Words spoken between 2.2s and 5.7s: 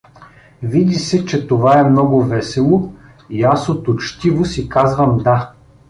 весело, и аз от учтивост й казвам: да!